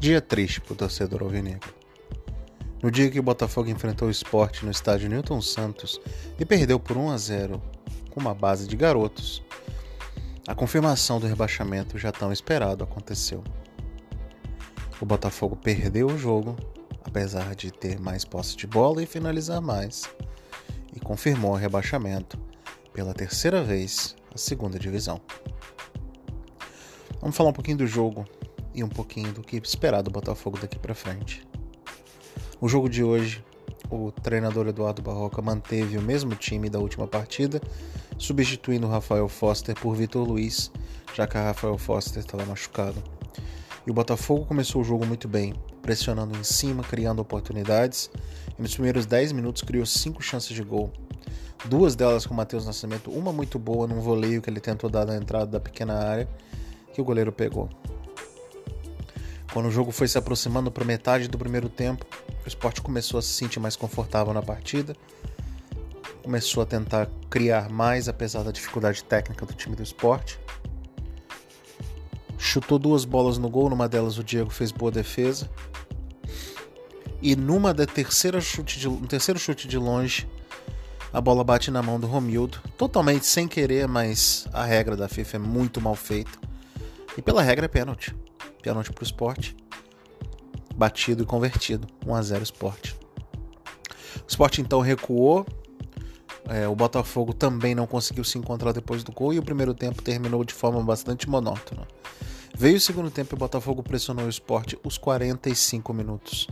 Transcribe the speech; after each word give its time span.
Dia 0.00 0.20
triste 0.20 0.60
para 0.60 0.74
o 0.74 0.76
torcedor 0.76 1.24
alvinegro. 1.24 1.74
No 2.80 2.88
dia 2.88 3.10
que 3.10 3.18
o 3.18 3.22
Botafogo 3.22 3.68
enfrentou 3.68 4.06
o 4.06 4.10
esporte 4.12 4.64
no 4.64 4.70
estádio 4.70 5.08
Newton 5.08 5.42
Santos 5.42 6.00
e 6.38 6.44
perdeu 6.44 6.78
por 6.78 6.96
1 6.96 7.10
a 7.10 7.18
0 7.18 7.62
com 8.08 8.20
uma 8.20 8.32
base 8.32 8.68
de 8.68 8.76
garotos, 8.76 9.42
a 10.46 10.54
confirmação 10.54 11.18
do 11.18 11.26
rebaixamento 11.26 11.98
já 11.98 12.12
tão 12.12 12.32
esperado 12.32 12.84
aconteceu. 12.84 13.42
O 15.00 15.04
Botafogo 15.04 15.56
perdeu 15.56 16.06
o 16.06 16.16
jogo, 16.16 16.54
apesar 17.04 17.56
de 17.56 17.72
ter 17.72 17.98
mais 17.98 18.24
posse 18.24 18.56
de 18.56 18.68
bola 18.68 19.02
e 19.02 19.06
finalizar 19.06 19.60
mais, 19.60 20.08
e 20.94 21.00
confirmou 21.00 21.50
o 21.50 21.56
rebaixamento 21.56 22.38
pela 22.92 23.12
terceira 23.12 23.64
vez 23.64 24.14
à 24.32 24.38
segunda 24.38 24.78
divisão. 24.78 25.20
Vamos 27.20 27.36
falar 27.36 27.50
um 27.50 27.52
pouquinho 27.52 27.78
do 27.78 27.86
jogo 27.86 28.24
e 28.78 28.84
um 28.84 28.88
pouquinho 28.88 29.32
do 29.32 29.42
que 29.42 29.56
esperar 29.56 30.02
do 30.02 30.10
Botafogo 30.10 30.58
daqui 30.60 30.78
para 30.78 30.94
frente. 30.94 31.46
O 32.60 32.68
jogo 32.68 32.88
de 32.88 33.02
hoje, 33.02 33.44
o 33.90 34.12
treinador 34.12 34.68
Eduardo 34.68 35.02
Barroca 35.02 35.42
manteve 35.42 35.98
o 35.98 36.02
mesmo 36.02 36.34
time 36.34 36.70
da 36.70 36.78
última 36.78 37.06
partida, 37.06 37.60
substituindo 38.16 38.86
Rafael 38.86 39.28
Foster 39.28 39.74
por 39.74 39.94
Vitor 39.94 40.26
Luiz, 40.26 40.70
já 41.14 41.26
que 41.26 41.36
Rafael 41.36 41.76
Foster 41.76 42.20
estava 42.20 42.44
machucado. 42.44 43.02
E 43.86 43.90
o 43.90 43.94
Botafogo 43.94 44.44
começou 44.44 44.82
o 44.82 44.84
jogo 44.84 45.04
muito 45.04 45.26
bem, 45.26 45.54
pressionando 45.82 46.36
em 46.36 46.44
cima, 46.44 46.82
criando 46.84 47.20
oportunidades, 47.20 48.10
e 48.56 48.62
nos 48.62 48.74
primeiros 48.74 49.06
10 49.06 49.32
minutos 49.32 49.62
criou 49.62 49.86
5 49.86 50.22
chances 50.22 50.54
de 50.54 50.62
gol. 50.62 50.92
Duas 51.64 51.96
delas 51.96 52.24
com 52.26 52.34
o 52.34 52.36
Matheus 52.36 52.66
Nascimento, 52.66 53.10
uma 53.10 53.32
muito 53.32 53.58
boa 53.58 53.86
num 53.86 54.00
voleio 54.00 54.40
que 54.40 54.48
ele 54.48 54.60
tentou 54.60 54.88
dar 54.88 55.06
na 55.06 55.16
entrada 55.16 55.46
da 55.46 55.60
pequena 55.60 55.94
área, 55.94 56.28
que 56.92 57.00
o 57.00 57.04
goleiro 57.04 57.32
pegou. 57.32 57.68
Quando 59.58 59.66
o 59.66 59.72
jogo 59.72 59.90
foi 59.90 60.06
se 60.06 60.16
aproximando 60.16 60.70
para 60.70 60.84
metade 60.84 61.26
do 61.26 61.36
primeiro 61.36 61.68
tempo, 61.68 62.06
o 62.44 62.46
esporte 62.46 62.80
começou 62.80 63.18
a 63.18 63.22
se 63.22 63.30
sentir 63.30 63.58
mais 63.58 63.74
confortável 63.74 64.32
na 64.32 64.40
partida, 64.40 64.94
começou 66.22 66.62
a 66.62 66.66
tentar 66.66 67.10
criar 67.28 67.68
mais, 67.68 68.08
apesar 68.08 68.44
da 68.44 68.52
dificuldade 68.52 69.02
técnica 69.02 69.44
do 69.44 69.52
time 69.52 69.74
do 69.74 69.82
esporte. 69.82 70.38
Chutou 72.38 72.78
duas 72.78 73.04
bolas 73.04 73.36
no 73.36 73.50
gol, 73.50 73.68
numa 73.68 73.88
delas 73.88 74.16
o 74.16 74.22
Diego 74.22 74.48
fez 74.48 74.70
boa 74.70 74.92
defesa. 74.92 75.50
E 77.20 77.34
numa 77.34 77.74
da 77.74 77.84
terceira 77.84 78.40
chute 78.40 78.78
de, 78.78 78.88
no 78.88 79.08
terceiro 79.08 79.40
chute 79.40 79.66
de 79.66 79.76
longe, 79.76 80.30
a 81.12 81.20
bola 81.20 81.42
bate 81.42 81.68
na 81.68 81.82
mão 81.82 81.98
do 81.98 82.06
Romildo, 82.06 82.60
totalmente 82.78 83.26
sem 83.26 83.48
querer, 83.48 83.88
mas 83.88 84.46
a 84.52 84.64
regra 84.64 84.96
da 84.96 85.08
FIFA 85.08 85.36
é 85.36 85.40
muito 85.40 85.80
mal 85.80 85.96
feita. 85.96 86.38
E 87.16 87.20
pela 87.20 87.42
regra 87.42 87.64
é 87.64 87.68
pênalti 87.68 88.14
pênalti 88.62 88.92
para 88.92 89.02
o 89.02 89.04
esporte. 89.04 89.56
Batido 90.74 91.22
e 91.22 91.26
convertido. 91.26 91.86
1 92.06 92.14
a 92.14 92.22
0 92.22 92.42
esporte. 92.42 92.96
O 94.16 94.28
esporte 94.28 94.60
então 94.60 94.80
recuou. 94.80 95.46
É, 96.48 96.66
o 96.66 96.74
Botafogo 96.74 97.34
também 97.34 97.74
não 97.74 97.86
conseguiu 97.86 98.24
se 98.24 98.38
encontrar 98.38 98.72
depois 98.72 99.04
do 99.04 99.12
gol 99.12 99.34
e 99.34 99.38
o 99.38 99.42
primeiro 99.42 99.74
tempo 99.74 100.00
terminou 100.00 100.42
de 100.44 100.54
forma 100.54 100.82
bastante 100.82 101.28
monótona. 101.28 101.86
Veio 102.56 102.76
o 102.76 102.80
segundo 102.80 103.10
tempo 103.10 103.34
e 103.34 103.36
o 103.36 103.38
Botafogo 103.38 103.82
pressionou 103.82 104.26
o 104.26 104.28
esporte 104.28 104.78
os 104.82 104.98
45 104.98 105.92
minutos. 105.92 106.48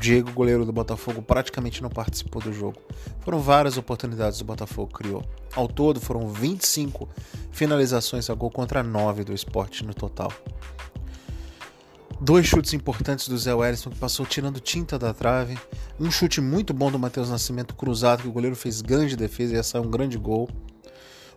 Diego, 0.00 0.32
goleiro 0.32 0.64
do 0.64 0.72
Botafogo, 0.72 1.22
praticamente 1.22 1.82
não 1.82 1.90
participou 1.90 2.42
do 2.42 2.52
jogo. 2.52 2.80
Foram 3.20 3.38
várias 3.38 3.76
oportunidades 3.76 4.40
o 4.40 4.44
Botafogo 4.44 4.92
criou. 4.92 5.22
Ao 5.54 5.68
todo, 5.68 6.00
foram 6.00 6.28
25 6.28 7.08
finalizações 7.52 8.28
a 8.28 8.34
gol 8.34 8.50
contra 8.50 8.82
9 8.82 9.22
do 9.22 9.32
esporte 9.32 9.84
no 9.84 9.94
total. 9.94 10.32
Dois 12.24 12.46
chutes 12.46 12.72
importantes 12.72 13.28
do 13.28 13.36
Zé 13.36 13.52
Wellington 13.52 13.90
que 13.90 13.98
passou 13.98 14.24
tirando 14.24 14.58
tinta 14.58 14.98
da 14.98 15.12
trave. 15.12 15.58
Um 16.00 16.10
chute 16.10 16.40
muito 16.40 16.72
bom 16.72 16.90
do 16.90 16.98
Matheus 16.98 17.28
Nascimento 17.28 17.74
cruzado 17.74 18.22
que 18.22 18.28
o 18.28 18.32
goleiro 18.32 18.56
fez 18.56 18.80
grande 18.80 19.14
defesa 19.14 19.52
e 19.52 19.56
ia 19.58 19.82
um 19.82 19.90
grande 19.90 20.16
gol. 20.16 20.48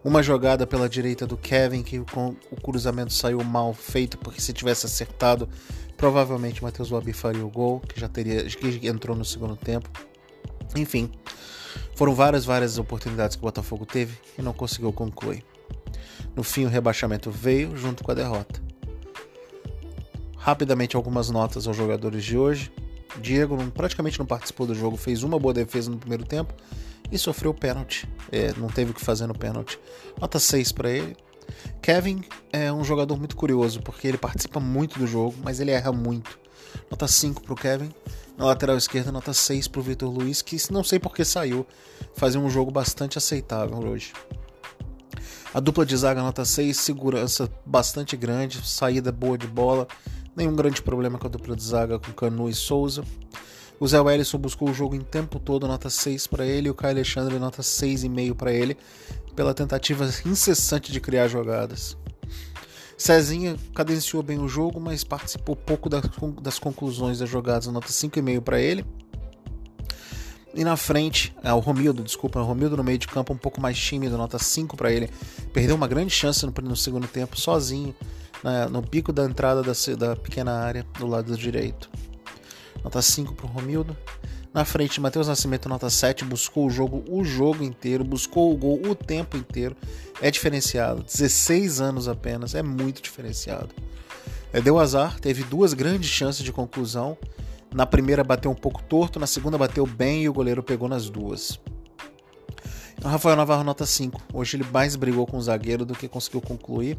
Uma 0.02 0.24
jogada 0.24 0.66
pela 0.66 0.88
direita 0.88 1.28
do 1.28 1.36
Kevin 1.36 1.84
que 1.84 2.00
com 2.00 2.38
o 2.50 2.56
cruzamento 2.56 3.12
saiu 3.12 3.44
mal 3.44 3.74
feito 3.74 4.18
porque 4.18 4.40
se 4.40 4.54
tivesse 4.54 4.86
acertado 4.86 5.50
provavelmente 5.98 6.62
o 6.62 6.64
Matheus 6.64 6.90
Wabi 6.90 7.12
faria 7.12 7.46
o 7.46 7.50
gol 7.50 7.82
que 7.82 8.00
já 8.00 8.08
teria 8.08 8.46
que 8.46 8.88
entrou 8.88 9.14
no 9.14 9.26
segundo 9.26 9.58
tempo. 9.58 9.90
Enfim, 10.74 11.12
foram 11.98 12.16
várias 12.16 12.46
várias 12.46 12.78
oportunidades 12.78 13.36
que 13.36 13.42
o 13.42 13.46
Botafogo 13.46 13.86
teve 13.86 14.18
e 14.40 14.42
não 14.42 14.54
conseguiu 14.54 14.94
concluir. 14.94 15.44
No 16.34 16.44
fim 16.44 16.64
o 16.64 16.70
rebaixamento 16.70 17.30
veio 17.30 17.76
junto 17.76 18.06
com 18.06 18.12
a 18.12 18.16
derrota. 18.16 18.67
Rapidamente 20.48 20.96
algumas 20.96 21.30
notas 21.30 21.68
aos 21.68 21.76
jogadores 21.76 22.24
de 22.24 22.38
hoje. 22.38 22.72
Diego 23.20 23.58
praticamente 23.72 24.18
não 24.18 24.26
participou 24.26 24.66
do 24.66 24.74
jogo, 24.74 24.96
fez 24.96 25.22
uma 25.22 25.38
boa 25.38 25.54
defesa 25.54 25.92
no 25.92 25.98
primeiro 25.98 26.24
tempo 26.24 26.54
e 27.12 27.18
sofreu 27.18 27.54
pênalti. 27.54 28.08
É, 28.32 28.54
não 28.54 28.70
teve 28.70 28.92
o 28.92 28.94
que 28.94 29.04
fazer 29.04 29.28
no 29.28 29.38
pênalti. 29.38 29.78
Nota 30.22 30.40
6 30.40 30.72
para 30.72 30.90
ele. 30.90 31.18
Kevin 31.82 32.24
é 32.50 32.72
um 32.72 32.82
jogador 32.82 33.18
muito 33.18 33.36
curioso, 33.36 33.82
porque 33.82 34.08
ele 34.08 34.18
participa 34.18 34.58
muito 34.58 34.98
do 34.98 35.06
jogo, 35.06 35.36
mas 35.44 35.60
ele 35.60 35.72
erra 35.72 35.92
muito. 35.92 36.40
Nota 36.90 37.10
5 37.10 37.44
para 37.44 37.52
o 37.52 37.56
Kevin. 37.58 37.90
Na 38.38 38.46
lateral 38.46 38.78
esquerda, 38.78 39.12
nota 39.12 39.34
6 39.34 39.68
para 39.68 39.82
o 39.82 39.84
Vitor 39.84 40.10
Luiz, 40.10 40.42
que 40.42 40.56
não 40.72 40.82
sei 40.82 40.98
por 40.98 41.14
que 41.14 41.26
saiu. 41.26 41.68
Fazia 42.16 42.40
um 42.40 42.50
jogo 42.50 42.72
bastante 42.72 43.18
aceitável 43.18 43.80
hoje. 43.80 44.14
A 45.54 45.60
dupla 45.60 45.86
de 45.86 45.98
zaga, 45.98 46.22
nota 46.22 46.46
6, 46.46 46.78
segurança 46.78 47.52
bastante 47.66 48.16
grande, 48.16 48.66
saída 48.66 49.12
boa 49.12 49.38
de 49.38 49.48
bola, 49.48 49.88
Nenhum 50.38 50.56
grande 50.56 50.84
problema 50.84 51.18
com 51.18 51.26
a 51.26 51.30
dupla 51.32 51.56
de 51.56 51.64
zaga 51.64 51.98
com 51.98 52.12
Canu 52.12 52.48
e 52.48 52.54
Souza. 52.54 53.04
O 53.80 53.88
Zé 53.88 54.00
Wellison 54.00 54.38
buscou 54.38 54.70
o 54.70 54.74
jogo 54.74 54.94
em 54.94 55.02
tempo 55.02 55.40
todo, 55.40 55.68
nota 55.68 55.90
6 55.90 56.28
para 56.28 56.46
ele, 56.46 56.68
e 56.68 56.70
o 56.70 56.76
Caio 56.76 56.94
Alexandre, 56.94 57.40
nota 57.40 57.64
6,5 57.64 58.36
para 58.36 58.54
ele, 58.54 58.78
pela 59.36 59.52
tentativa 59.52 60.08
incessante 60.28 60.92
de 60.92 61.02
criar 61.02 61.28
jogadas. 61.28 61.98
Cezinha 62.96 63.58
cadenciou 63.74 64.22
bem 64.22 64.38
o 64.38 64.48
jogo, 64.48 64.80
mas 64.80 65.04
participou 65.04 65.56
pouco 65.56 65.90
das, 65.90 66.60
conclusões 66.60 67.18
das 67.18 67.28
jogadas, 67.28 67.66
nota 67.66 67.88
5,5 67.88 68.40
para 68.42 68.62
ele. 68.62 68.86
E 70.54 70.64
na 70.64 70.78
frente, 70.78 71.36
é, 71.42 71.52
o 71.52 71.58
Romildo, 71.58 72.04
desculpa, 72.04 72.40
o 72.40 72.46
Romildo 72.46 72.78
no 72.78 72.84
meio 72.84 73.00
de 73.00 73.08
campo 73.08 73.34
um 73.34 73.38
pouco 73.38 73.60
mais 73.60 73.76
tímido, 73.76 74.16
nota 74.16 74.38
5 74.38 74.78
para 74.78 74.92
ele. 74.92 75.10
Perdeu 75.52 75.76
uma 75.76 75.88
grande 75.88 76.12
chance 76.12 76.46
no, 76.46 76.54
no 76.62 76.76
segundo 76.76 77.08
tempo, 77.08 77.40
sozinho 77.40 77.96
na, 78.44 78.68
no 78.68 78.82
pico 78.82 79.12
da 79.12 79.26
entrada 79.26 79.62
da, 79.62 79.74
da, 79.98 80.16
pequena 80.16 80.54
área 80.54 80.86
do 80.98 81.08
lado 81.08 81.36
direito. 81.36 81.90
Nota 82.84 83.02
5 83.02 83.34
para 83.34 83.46
o 83.46 83.50
Romildo. 83.50 83.96
Na 84.54 84.66
frente, 84.66 85.00
Matheus 85.00 85.28
Nascimento, 85.28 85.70
nota 85.70 85.90
7, 85.90 86.26
buscou 86.26 86.66
o 86.66 86.70
jogo 86.70 87.04
o 87.10 87.24
jogo 87.24 87.64
inteiro, 87.64 88.04
buscou 88.04 88.52
o 88.52 88.58
gol 88.58 88.82
o 88.88 88.96
tempo 88.96 89.38
inteiro. 89.38 89.76
É 90.22 90.32
diferenciado. 90.32 91.04
16 91.04 91.80
anos 91.82 92.08
apenas, 92.08 92.56
é 92.56 92.64
muito 92.64 93.02
diferenciado. 93.02 93.70
É, 94.52 94.62
deu 94.62 94.80
azar, 94.80 95.20
teve 95.20 95.44
duas 95.44 95.74
grandes 95.74 96.10
chances 96.10 96.44
de 96.44 96.52
conclusão. 96.52 97.18
Na 97.74 97.86
primeira 97.86 98.24
bateu 98.24 98.50
um 98.50 98.56
pouco 98.56 98.82
torto, 98.82 99.20
na 99.20 99.28
segunda 99.28 99.58
bateu 99.58 99.86
bem 99.86 100.24
e 100.24 100.30
o 100.30 100.34
goleiro 100.34 100.64
pegou 100.64 100.88
nas 100.88 101.10
duas. 101.10 101.60
Rafael 103.04 103.36
Navarro 103.36 103.64
nota 103.64 103.86
5. 103.86 104.22
Hoje 104.34 104.58
ele 104.58 104.66
mais 104.72 104.96
brigou 104.96 105.26
com 105.28 105.38
o 105.38 105.42
zagueiro 105.42 105.86
do 105.86 105.94
que 105.94 106.08
conseguiu 106.08 106.42
concluir. 106.42 106.98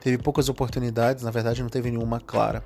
Teve 0.00 0.16
poucas 0.18 0.48
oportunidades, 0.48 1.24
na 1.24 1.30
verdade 1.30 1.62
não 1.62 1.68
teve 1.68 1.90
nenhuma 1.90 2.20
clara. 2.20 2.62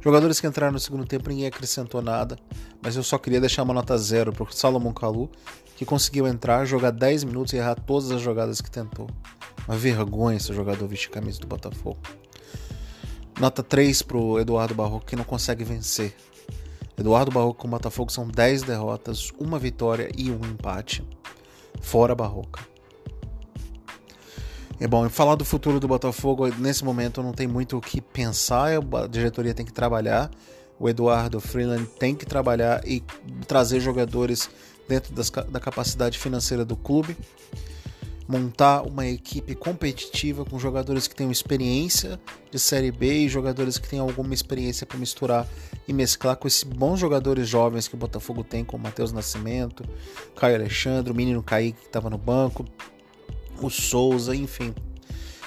Jogadores 0.00 0.40
que 0.40 0.46
entraram 0.46 0.72
no 0.72 0.78
segundo 0.78 1.04
tempo 1.04 1.28
ninguém 1.28 1.46
acrescentou 1.46 2.00
nada, 2.00 2.38
mas 2.80 2.94
eu 2.94 3.02
só 3.02 3.18
queria 3.18 3.40
deixar 3.40 3.64
uma 3.64 3.74
nota 3.74 3.98
zero 3.98 4.32
para 4.32 4.44
o 4.44 4.52
Salomon 4.52 4.92
Kalu, 4.92 5.28
que 5.76 5.84
conseguiu 5.84 6.26
entrar, 6.26 6.64
jogar 6.64 6.92
10 6.92 7.24
minutos 7.24 7.52
e 7.52 7.56
errar 7.56 7.74
todas 7.74 8.10
as 8.10 8.20
jogadas 8.20 8.60
que 8.60 8.70
tentou. 8.70 9.08
Uma 9.66 9.76
vergonha 9.76 10.36
esse 10.36 10.52
jogador 10.52 10.86
vestir 10.86 11.10
camisa 11.10 11.40
do 11.40 11.46
Botafogo. 11.46 11.98
Nota 13.38 13.62
3 13.62 14.02
para 14.02 14.16
o 14.16 14.38
Eduardo 14.40 14.74
Barroco, 14.74 15.04
que 15.04 15.16
não 15.16 15.24
consegue 15.24 15.62
vencer. 15.64 16.14
Eduardo 16.96 17.30
Barroco 17.30 17.60
com 17.60 17.68
o 17.68 17.70
Botafogo 17.70 18.10
são 18.10 18.26
10 18.26 18.62
derrotas, 18.62 19.30
uma 19.38 19.58
vitória 19.58 20.10
e 20.16 20.30
um 20.30 20.40
empate. 20.44 21.04
Fora 21.80 22.14
Barroca. 22.14 22.66
É 24.80 24.86
bom, 24.86 25.08
falar 25.08 25.34
do 25.34 25.44
futuro 25.44 25.80
do 25.80 25.88
Botafogo, 25.88 26.46
nesse 26.56 26.84
momento 26.84 27.20
não 27.20 27.32
tem 27.32 27.48
muito 27.48 27.76
o 27.76 27.80
que 27.80 28.00
pensar, 28.00 28.70
a 28.76 29.06
diretoria 29.08 29.52
tem 29.52 29.66
que 29.66 29.72
trabalhar, 29.72 30.30
o 30.78 30.88
Eduardo 30.88 31.40
Freeland 31.40 31.84
tem 31.98 32.14
que 32.14 32.24
trabalhar 32.24 32.86
e 32.86 33.02
trazer 33.48 33.80
jogadores 33.80 34.48
dentro 34.88 35.12
das, 35.12 35.30
da 35.30 35.58
capacidade 35.58 36.16
financeira 36.16 36.64
do 36.64 36.76
clube, 36.76 37.16
montar 38.28 38.82
uma 38.82 39.06
equipe 39.06 39.54
competitiva 39.54 40.44
com 40.44 40.58
jogadores 40.58 41.08
que 41.08 41.16
tenham 41.16 41.32
experiência 41.32 42.20
de 42.50 42.58
Série 42.58 42.92
B 42.92 43.24
e 43.24 43.28
jogadores 43.28 43.78
que 43.78 43.88
tenham 43.88 44.06
alguma 44.06 44.34
experiência 44.34 44.86
para 44.86 44.98
misturar 44.98 45.48
e 45.88 45.94
mesclar 45.94 46.36
com 46.36 46.46
esses 46.46 46.62
bons 46.62 47.00
jogadores 47.00 47.48
jovens 47.48 47.88
que 47.88 47.94
o 47.94 47.98
Botafogo 47.98 48.44
tem, 48.44 48.62
como 48.62 48.82
Matheus 48.84 49.12
Nascimento, 49.12 49.82
Caio 50.36 50.56
Alexandre, 50.56 51.10
o 51.10 51.16
menino 51.16 51.42
Kaique 51.42 51.80
que 51.80 51.86
estava 51.86 52.10
no 52.10 52.18
banco, 52.18 52.66
o 53.62 53.70
Souza, 53.70 54.36
enfim. 54.36 54.74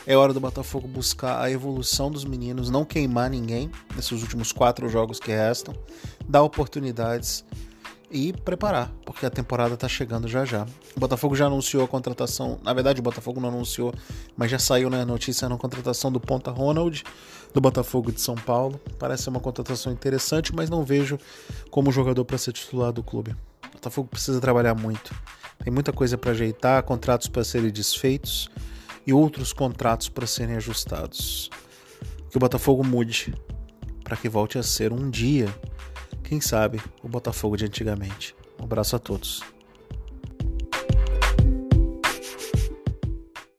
É 0.07 0.17
hora 0.17 0.33
do 0.33 0.39
Botafogo 0.39 0.87
buscar 0.87 1.39
a 1.39 1.51
evolução 1.51 2.09
dos 2.09 2.25
meninos, 2.25 2.71
não 2.71 2.83
queimar 2.83 3.29
ninguém 3.29 3.69
nesses 3.95 4.23
últimos 4.23 4.51
quatro 4.51 4.89
jogos 4.89 5.19
que 5.19 5.29
restam, 5.29 5.75
dar 6.27 6.41
oportunidades 6.41 7.45
e 8.09 8.33
preparar, 8.33 8.91
porque 9.11 9.25
a 9.25 9.29
temporada 9.29 9.73
está 9.73 9.87
chegando 9.87 10.27
já 10.27 10.45
já. 10.45 10.65
O 10.95 10.99
Botafogo 10.99 11.35
já 11.35 11.45
anunciou 11.45 11.83
a 11.83 11.87
contratação, 11.87 12.59
na 12.63 12.73
verdade 12.73 12.99
o 12.99 13.03
Botafogo 13.03 13.39
não 13.39 13.49
anunciou, 13.49 13.93
mas 14.37 14.49
já 14.49 14.57
saiu 14.57 14.89
né, 14.89 15.03
notícia 15.03 15.49
na 15.49 15.57
contratação 15.57 16.11
do 16.11 16.19
Ponta 16.19 16.49
Ronald, 16.49 17.03
do 17.53 17.59
Botafogo 17.61 18.11
de 18.11 18.21
São 18.21 18.35
Paulo. 18.35 18.79
Parece 18.97 19.23
ser 19.23 19.29
uma 19.29 19.39
contratação 19.39 19.91
interessante, 19.91 20.55
mas 20.55 20.69
não 20.69 20.83
vejo 20.83 21.17
como 21.69 21.91
jogador 21.91 22.23
para 22.23 22.37
ser 22.37 22.53
titular 22.53 22.91
do 22.91 23.03
clube. 23.03 23.35
O 23.67 23.73
Botafogo 23.73 24.07
precisa 24.07 24.39
trabalhar 24.39 24.75
muito. 24.75 25.13
Tem 25.63 25.71
muita 25.71 25.91
coisa 25.91 26.17
para 26.17 26.31
ajeitar, 26.31 26.81
contratos 26.83 27.27
para 27.27 27.43
serem 27.43 27.69
desfeitos 27.69 28.49
e 29.05 29.11
outros 29.11 29.51
contratos 29.51 30.09
para 30.09 30.25
serem 30.25 30.55
ajustados. 30.55 31.49
Que 32.29 32.37
o 32.37 32.39
Botafogo 32.39 32.83
mude 32.83 33.33
para 34.03 34.15
que 34.15 34.29
volte 34.29 34.57
a 34.57 34.63
ser 34.63 34.93
um 34.93 35.09
dia 35.09 35.53
quem 36.23 36.39
sabe 36.39 36.81
o 37.03 37.09
Botafogo 37.09 37.57
de 37.57 37.65
antigamente. 37.65 38.35
Um 38.61 38.65
abraço 38.65 38.95
a 38.95 38.99
todos. 38.99 39.41